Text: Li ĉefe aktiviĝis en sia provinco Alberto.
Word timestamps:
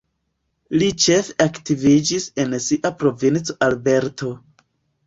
Li 0.81 0.87
ĉefe 1.05 1.35
aktiviĝis 1.45 2.27
en 2.45 2.59
sia 2.71 2.95
provinco 3.05 3.59
Alberto. 3.69 4.35